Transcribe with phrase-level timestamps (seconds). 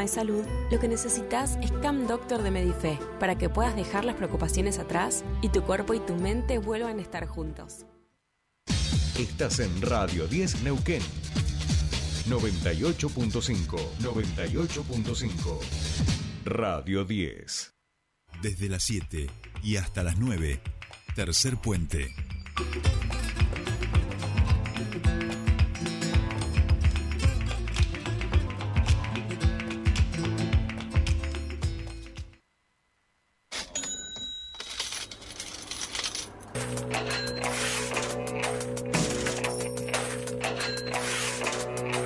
[0.00, 4.16] de salud, lo que necesitas es Cam Doctor de Medife para que puedas dejar las
[4.16, 7.84] preocupaciones atrás y tu cuerpo y tu mente vuelvan a estar juntos.
[9.18, 11.02] Estás en Radio 10 Neuquén.
[12.26, 13.78] 98.5.
[14.00, 15.60] 98.5.
[16.46, 17.74] Radio 10.
[18.40, 19.28] Desde las 7
[19.62, 20.58] y hasta las 9.
[21.14, 22.14] Tercer puente.
[41.52, 42.01] Thank you.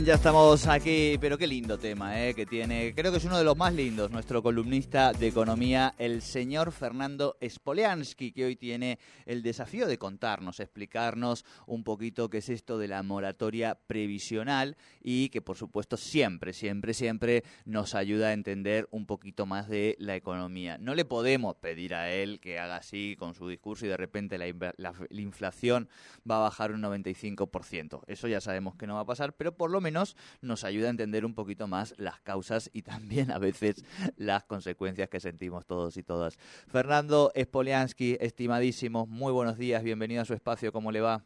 [0.00, 3.44] Ya estamos aquí, pero qué lindo tema eh, que tiene, creo que es uno de
[3.44, 9.42] los más lindos, nuestro columnista de economía, el señor Fernando Spoliansky, que hoy tiene el
[9.42, 15.42] desafío de contarnos, explicarnos un poquito qué es esto de la moratoria previsional y que
[15.42, 20.78] por supuesto siempre, siempre, siempre nos ayuda a entender un poquito más de la economía.
[20.78, 24.38] No le podemos pedir a él que haga así con su discurso y de repente
[24.38, 24.46] la,
[24.78, 25.90] la inflación
[26.28, 28.00] va a bajar un 95%.
[28.06, 30.90] Eso ya sabemos que no va a pasar, pero por lo menos nos ayuda a
[30.90, 33.84] entender un poquito más las causas y también a veces
[34.16, 36.36] las consecuencias que sentimos todos y todas.
[36.68, 41.22] Fernando Spoliansky, estimadísimo, muy buenos días, bienvenido a su espacio, ¿cómo le va?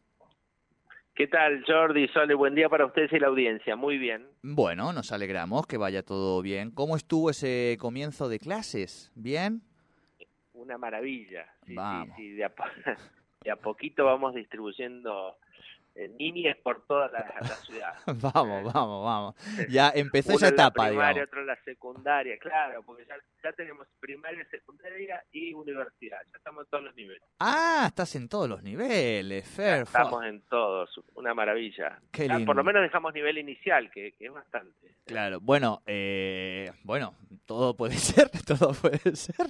[1.15, 2.09] ¿Qué tal, Jordi?
[2.09, 3.75] Sole, buen día para ustedes y la audiencia.
[3.75, 4.27] Muy bien.
[4.43, 6.71] Bueno, nos alegramos que vaya todo bien.
[6.71, 9.11] ¿Cómo estuvo ese comienzo de clases?
[9.15, 9.63] ¿Bien?
[10.53, 11.47] Una maravilla.
[11.67, 12.15] Sí, Vamos.
[12.17, 12.33] sí, sí.
[12.33, 12.53] De, a,
[13.45, 15.39] de a poquito vamos distribuyendo
[16.19, 17.95] niñas por toda la, la ciudad.
[18.07, 19.35] vamos, vamos, vamos.
[19.69, 21.29] Ya empezó Uno esa en la etapa, primaria, digamos.
[21.29, 26.19] otro en la secundaria, claro, porque ya, ya tenemos primaria, secundaria y universidad.
[26.33, 27.23] Ya estamos en todos los niveles.
[27.41, 29.83] Ah, estás en todos los niveles, Fer.
[29.83, 31.99] Estamos en todos, una maravilla.
[32.13, 32.47] Qué lindo.
[32.47, 34.97] por lo menos dejamos nivel inicial, que, que es bastante.
[35.07, 37.15] Claro, bueno, eh, bueno,
[37.47, 39.47] todo puede ser, todo puede ser.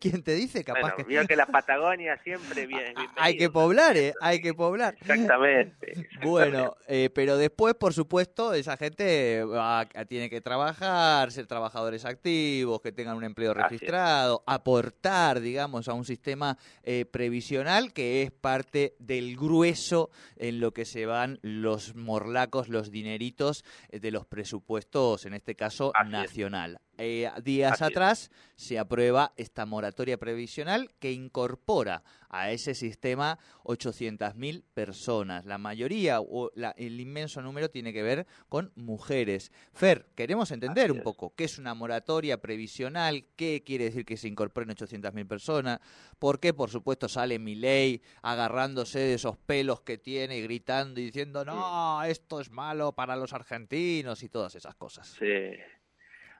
[0.00, 0.62] ¿Quién te dice?
[0.64, 2.94] Capaz Bueno, que vio que la Patagonia siempre viene.
[3.16, 4.14] hay que poblar, ¿eh?
[4.20, 4.94] Hay que poblar.
[5.00, 5.73] Exactamente.
[5.82, 6.26] Exactamente.
[6.26, 12.80] Bueno, eh, pero después, por supuesto, esa gente va tiene que trabajar, ser trabajadores activos,
[12.80, 18.96] que tengan un empleo registrado, aportar, digamos, a un sistema eh, previsional que es parte
[18.98, 25.26] del grueso en lo que se van los morlacos, los dineritos eh, de los presupuestos,
[25.26, 26.06] en este caso Así
[26.42, 26.93] es.
[26.98, 27.90] Eh, días Así es.
[27.90, 35.44] atrás se aprueba esta moratoria previsional que incorpora a ese sistema 800.000 personas.
[35.44, 39.50] La mayoría o la- el inmenso número tiene que ver con mujeres.
[39.72, 41.02] Fer, queremos entender Así un es.
[41.04, 45.80] poco qué es una moratoria previsional, qué quiere decir que se incorporen 800.000 personas,
[46.18, 51.00] por qué, por supuesto, sale mi ley agarrándose de esos pelos que tiene y gritando
[51.00, 55.08] y diciendo, no, esto es malo para los argentinos y todas esas cosas.
[55.18, 55.26] Sí.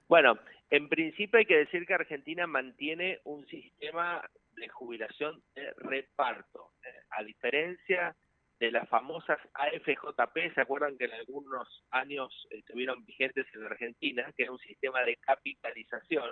[0.08, 0.38] Bueno,
[0.70, 4.22] en principio hay que decir que Argentina mantiene un sistema
[4.56, 8.14] de jubilación de reparto, eh, a diferencia
[8.58, 14.44] de las famosas AFJP, ¿se acuerdan que en algunos años estuvieron vigentes en Argentina, que
[14.44, 16.30] era un sistema de capitalización,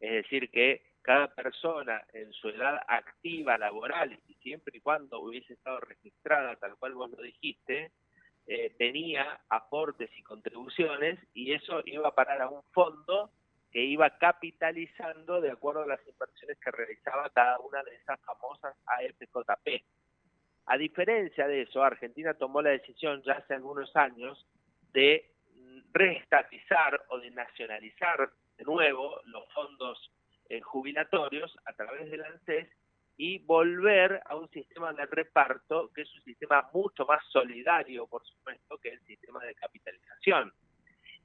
[0.00, 5.54] es decir, que cada persona en su edad activa laboral y siempre y cuando hubiese
[5.54, 7.92] estado registrada, tal cual vos lo dijiste,
[8.46, 13.30] eh, tenía aportes y contribuciones y eso iba a parar a un fondo
[13.72, 18.76] que iba capitalizando de acuerdo a las inversiones que realizaba cada una de esas famosas
[18.86, 19.84] AFJP.
[20.66, 24.46] A diferencia de eso, Argentina tomó la decisión ya hace algunos años
[24.92, 25.30] de
[25.92, 30.12] reestatizar o de nacionalizar de nuevo los fondos
[30.48, 32.68] eh, jubilatorios a través del ANSES
[33.16, 38.24] y volver a un sistema de reparto que es un sistema mucho más solidario, por
[38.24, 40.52] supuesto, que el sistema de capitalización.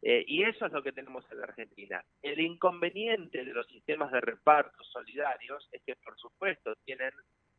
[0.02, 2.04] Eh, y eso es lo que tenemos en la Argentina.
[2.22, 7.12] El inconveniente de los sistemas de reparto solidarios es que, por supuesto, tienen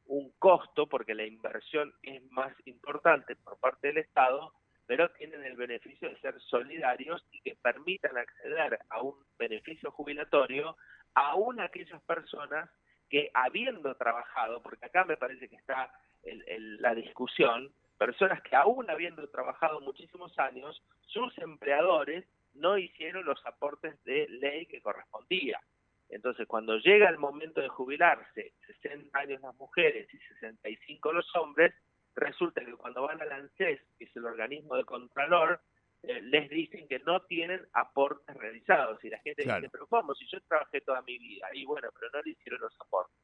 [0.07, 4.53] un costo porque la inversión es más importante por parte del Estado,
[4.87, 10.77] pero tienen el beneficio de ser solidarios y que permitan acceder a un beneficio jubilatorio
[11.15, 12.69] aún a aquellas personas
[13.13, 15.93] que habiendo trabajado, porque acá me parece que está
[16.23, 22.25] el- el- la discusión, personas que aún habiendo trabajado muchísimos años, sus empleadores
[22.55, 25.61] no hicieron los aportes de ley que correspondía.
[26.09, 31.75] Entonces, cuando llega el momento de jubilarse, 60 años las mujeres y 65 los hombres,
[32.15, 35.61] resulta que cuando van al ANSES, que es el organismo de Contralor,
[36.03, 39.03] eh, les dicen que no tienen aportes realizados.
[39.05, 40.15] Y la gente dice, pero ¿cómo?
[40.15, 41.49] Si yo trabajé toda mi vida.
[41.53, 43.17] Y bueno, pero no le hicieron los aportes.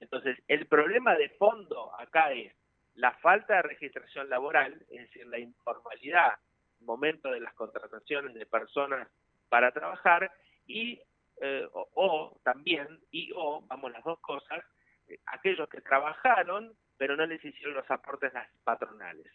[0.00, 2.52] Entonces, el problema de fondo acá es
[2.94, 6.38] la falta de registración laboral, es decir, la informalidad,
[6.80, 9.08] momento de las contrataciones de personas
[9.48, 10.30] para trabajar,
[10.66, 11.00] y
[11.40, 14.64] eh, o, también, y o, vamos las dos cosas,
[15.08, 19.32] eh, aquellos que trabajaron, pero no les hicieron los aportes las patronales.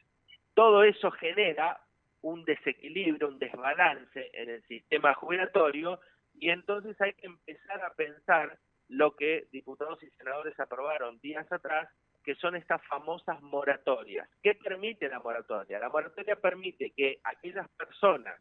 [0.53, 1.79] Todo eso genera
[2.21, 5.99] un desequilibrio, un desbalance en el sistema jubilatorio
[6.39, 8.57] y entonces hay que empezar a pensar
[8.89, 11.89] lo que diputados y senadores aprobaron días atrás,
[12.23, 14.29] que son estas famosas moratorias.
[14.41, 15.79] ¿Qué permite la moratoria?
[15.79, 18.39] La moratoria permite que aquellas personas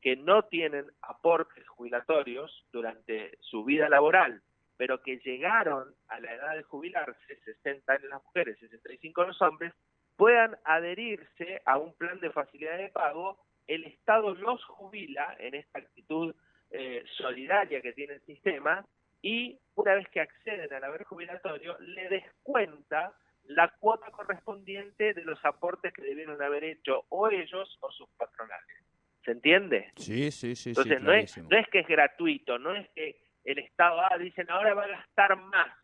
[0.00, 4.42] que no tienen aportes jubilatorios durante su vida laboral,
[4.76, 9.72] pero que llegaron a la edad de jubilarse, 60 años las mujeres, 65 los hombres,
[10.16, 15.78] puedan adherirse a un plan de facilidad de pago, el Estado los jubila en esta
[15.78, 16.34] actitud
[16.70, 18.84] eh, solidaria que tiene el sistema
[19.22, 23.14] y una vez que acceden al haber jubilatorio, le descuenta
[23.44, 28.76] la cuota correspondiente de los aportes que debieron haber hecho o ellos o sus patronales.
[29.24, 29.92] ¿Se entiende?
[29.96, 30.70] Sí, sí, sí.
[30.70, 34.50] Entonces no, es, no es que es gratuito, no es que el Estado, ah, dicen
[34.50, 35.74] ahora va a gastar más.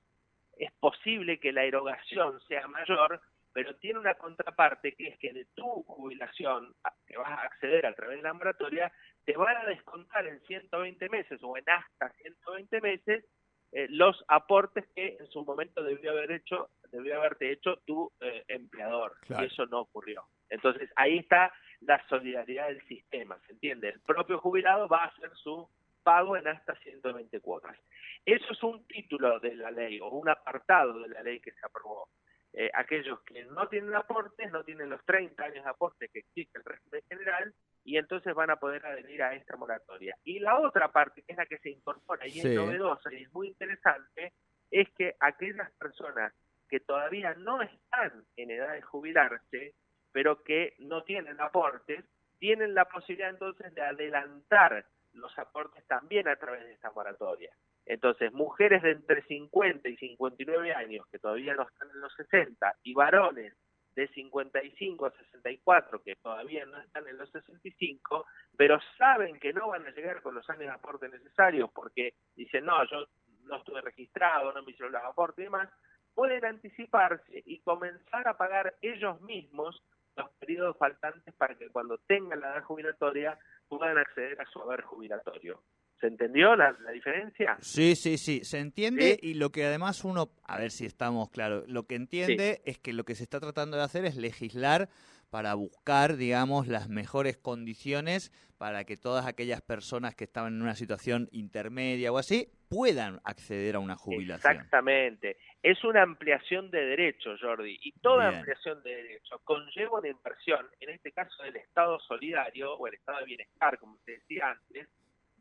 [0.56, 3.20] Es posible que la erogación sea mayor,
[3.52, 6.74] pero tiene una contraparte que es que de tu jubilación,
[7.06, 8.92] que vas a acceder a través de la moratoria,
[9.24, 13.24] te van a descontar en 120 meses o en hasta 120 meses
[13.72, 18.44] eh, los aportes que en su momento debió haber hecho, debió haberte hecho tu eh,
[18.48, 19.16] empleador.
[19.28, 20.24] Y eso no ocurrió.
[20.48, 23.88] Entonces ahí está la solidaridad del sistema, ¿se entiende?
[23.88, 25.68] El propio jubilado va a hacer su
[26.02, 27.76] pago en hasta 120 cuotas.
[28.24, 31.64] Eso es un título de la ley o un apartado de la ley que se
[31.64, 32.08] aprobó.
[32.52, 36.58] Eh, aquellos que no tienen aportes, no tienen los 30 años de aporte que existe
[36.58, 37.54] el régimen general,
[37.84, 40.16] y entonces van a poder adherir a esta moratoria.
[40.24, 43.32] Y la otra parte, que es la que se incorpora y es novedosa y es
[43.32, 44.32] muy interesante,
[44.70, 46.32] es que aquellas personas
[46.68, 49.74] que todavía no están en edad de jubilarse,
[50.12, 52.04] pero que no tienen aportes,
[52.38, 57.50] tienen la posibilidad entonces de adelantar los aportes también a través de esta moratoria.
[57.90, 62.76] Entonces, mujeres de entre 50 y 59 años que todavía no están en los 60
[62.84, 63.52] y varones
[63.96, 68.26] de 55 a 64 que todavía no están en los 65,
[68.56, 72.64] pero saben que no van a llegar con los años de aporte necesarios porque dicen,
[72.64, 73.06] no, yo
[73.46, 75.68] no estuve registrado, no me hicieron los aportes y demás,
[76.14, 79.82] pueden anticiparse y comenzar a pagar ellos mismos
[80.14, 83.36] los periodos faltantes para que cuando tengan la edad jubilatoria
[83.66, 85.60] puedan acceder a su haber jubilatorio.
[86.00, 87.58] ¿Se entendió la, diferencia?
[87.60, 91.68] Sí, sí, sí, se entiende y lo que además uno, a ver si estamos claros,
[91.68, 94.88] lo que entiende es que lo que se está tratando de hacer es legislar
[95.28, 100.74] para buscar, digamos, las mejores condiciones para que todas aquellas personas que estaban en una
[100.74, 104.52] situación intermedia o así puedan acceder a una jubilación.
[104.52, 105.36] Exactamente.
[105.62, 110.90] Es una ampliación de derechos, Jordi, y toda ampliación de derechos conlleva una inversión, en
[110.90, 114.88] este caso del Estado solidario o el Estado de bienestar, como te decía antes,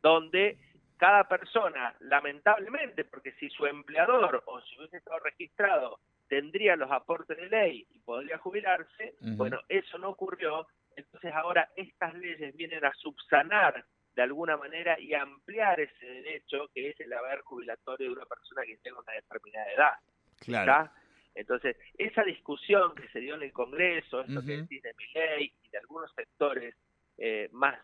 [0.02, 0.58] donde
[0.96, 7.36] cada persona, lamentablemente, porque si su empleador o si hubiese estado registrado tendría los aportes
[7.38, 12.92] de ley y podría jubilarse, bueno, eso no ocurrió, entonces ahora estas leyes vienen a
[12.94, 18.26] subsanar de alguna manera y ampliar ese derecho que es el haber jubilatorio de una
[18.26, 19.92] persona que tenga una determinada edad.
[20.40, 20.90] Claro.
[21.34, 25.52] Entonces, esa discusión que se dio en el Congreso, esto que decís de mi ley
[25.62, 26.74] y de algunos sectores
[27.16, 27.78] eh, más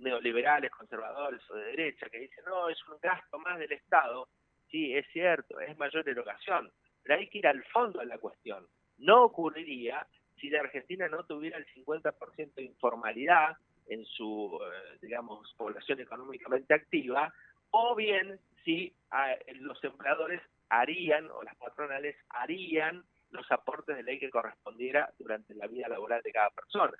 [0.00, 4.28] neoliberales, conservadores o de derecha, que dicen, no, es un gasto más del Estado,
[4.70, 6.70] sí, es cierto, es mayor erogación,
[7.02, 8.66] pero hay que ir al fondo de la cuestión.
[8.98, 10.06] No ocurriría
[10.40, 16.74] si la Argentina no tuviera el 50% de informalidad en su, eh, digamos, población económicamente
[16.74, 17.32] activa,
[17.70, 24.18] o bien si ah, los empleadores harían, o las patronales harían los aportes de ley
[24.18, 26.96] que correspondiera durante la vida laboral de cada persona.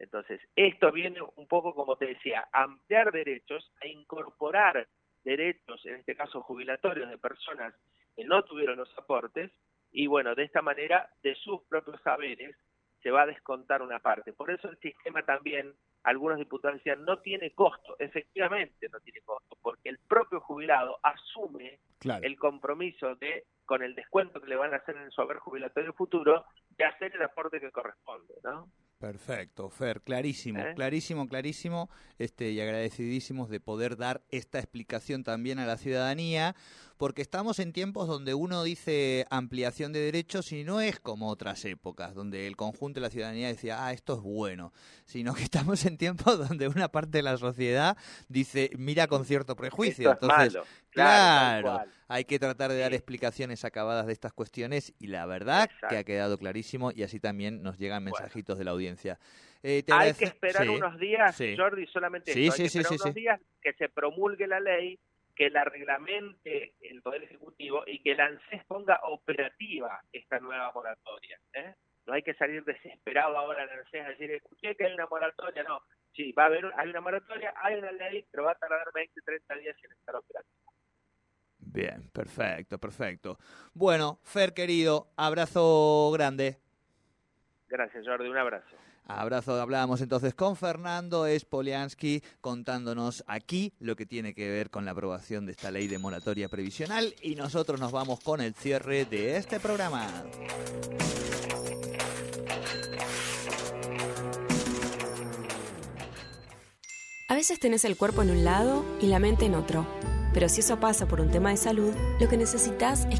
[0.00, 4.88] Entonces, esto viene un poco, como te decía, a ampliar derechos, a incorporar
[5.22, 7.74] derechos, en este caso jubilatorios, de personas
[8.16, 9.52] que no tuvieron los aportes,
[9.92, 12.56] y bueno, de esta manera, de sus propios saberes,
[13.02, 14.32] se va a descontar una parte.
[14.32, 17.96] Por eso el sistema también, algunos diputados decían, no tiene costo.
[17.98, 21.78] Efectivamente no tiene costo, porque el propio jubilado asume
[22.22, 25.92] el compromiso de, con el descuento que le van a hacer en su haber jubilatorio
[25.92, 28.70] futuro, de hacer el aporte que corresponde, ¿no?
[29.00, 30.74] Perfecto, Fer, clarísimo, ¿Eh?
[30.74, 31.88] clarísimo, clarísimo,
[32.18, 36.54] este, y agradecidísimos de poder dar esta explicación también a la ciudadanía,
[36.98, 41.64] porque estamos en tiempos donde uno dice ampliación de derechos y no es como otras
[41.64, 44.74] épocas, donde el conjunto de la ciudadanía decía, ah, esto es bueno,
[45.06, 47.96] sino que estamos en tiempos donde una parte de la sociedad
[48.28, 50.10] dice, mira con cierto prejuicio.
[50.12, 50.58] Entonces,
[50.90, 55.96] claro, hay que tratar de dar explicaciones acabadas de estas cuestiones y la verdad que
[55.96, 59.20] ha quedado clarísimo y así también nos llegan mensajitos de la audiencia.
[59.62, 63.72] Eh, hay que esperar unos días, Jordi, solamente esto, hay que esperar unos días que
[63.74, 64.98] se promulgue la ley,
[65.36, 71.38] que la reglamente el Poder Ejecutivo y que la ANSES ponga operativa esta nueva moratoria.
[71.52, 71.74] ¿eh?
[72.06, 75.62] No hay que salir desesperado ahora en ANSES a decir, escuché que hay una moratoria,
[75.62, 75.80] no.
[76.12, 79.20] Sí, va a haber hay una moratoria, hay una ley, pero va a tardar 20,
[79.20, 80.69] 30 días en estar operativa.
[81.72, 83.38] Bien, perfecto, perfecto.
[83.74, 86.58] Bueno, Fer querido, abrazo grande.
[87.68, 88.76] Gracias, Jordi, un abrazo.
[89.06, 94.92] Abrazo, hablábamos entonces con Fernando Spoliansky contándonos aquí lo que tiene que ver con la
[94.92, 99.36] aprobación de esta ley de moratoria previsional y nosotros nos vamos con el cierre de
[99.36, 100.06] este programa.
[107.28, 109.86] A veces tenés el cuerpo en un lado y la mente en otro,
[110.32, 113.18] pero si eso pasa por un tema de salud, lo que necesitas es